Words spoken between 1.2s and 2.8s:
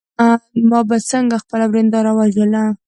خپله ورېنداره وژله.